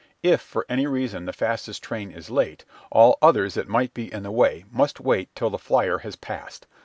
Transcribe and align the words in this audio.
If, 0.23 0.41
for 0.41 0.65
any 0.67 0.87
reason, 0.87 1.27
the 1.27 1.31
fastest 1.31 1.83
train 1.83 2.09
is 2.09 2.31
late, 2.31 2.65
all 2.89 3.19
others 3.21 3.53
that 3.53 3.67
might 3.69 3.93
be 3.93 4.11
in 4.11 4.23
the 4.23 4.31
way 4.31 4.65
must 4.71 4.99
wait 4.99 5.29
till 5.35 5.51
the 5.51 5.59
flyer 5.59 5.99
has 5.99 6.15
passed. 6.15 6.65